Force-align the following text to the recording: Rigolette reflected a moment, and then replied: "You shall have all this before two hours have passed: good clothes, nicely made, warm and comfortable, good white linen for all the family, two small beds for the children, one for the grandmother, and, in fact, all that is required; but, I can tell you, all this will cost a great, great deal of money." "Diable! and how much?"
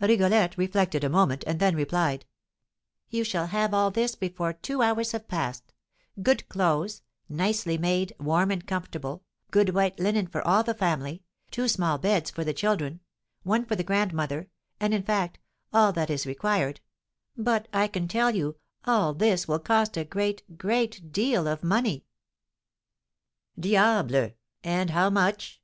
Rigolette 0.00 0.58
reflected 0.58 1.04
a 1.04 1.08
moment, 1.08 1.44
and 1.46 1.60
then 1.60 1.76
replied: 1.76 2.26
"You 3.10 3.22
shall 3.22 3.46
have 3.46 3.72
all 3.72 3.92
this 3.92 4.16
before 4.16 4.52
two 4.52 4.82
hours 4.82 5.12
have 5.12 5.28
passed: 5.28 5.72
good 6.20 6.48
clothes, 6.48 7.02
nicely 7.28 7.78
made, 7.78 8.12
warm 8.18 8.50
and 8.50 8.66
comfortable, 8.66 9.22
good 9.52 9.68
white 9.68 10.00
linen 10.00 10.26
for 10.26 10.44
all 10.44 10.64
the 10.64 10.74
family, 10.74 11.22
two 11.52 11.68
small 11.68 11.96
beds 11.98 12.28
for 12.28 12.42
the 12.42 12.52
children, 12.52 13.02
one 13.44 13.64
for 13.64 13.76
the 13.76 13.84
grandmother, 13.84 14.48
and, 14.80 14.92
in 14.92 15.04
fact, 15.04 15.38
all 15.72 15.92
that 15.92 16.10
is 16.10 16.26
required; 16.26 16.80
but, 17.36 17.68
I 17.72 17.86
can 17.86 18.08
tell 18.08 18.34
you, 18.34 18.56
all 18.84 19.14
this 19.14 19.46
will 19.46 19.60
cost 19.60 19.96
a 19.96 20.02
great, 20.02 20.58
great 20.58 21.12
deal 21.12 21.46
of 21.46 21.62
money." 21.62 22.04
"Diable! 23.56 24.32
and 24.64 24.90
how 24.90 25.08
much?" 25.08 25.62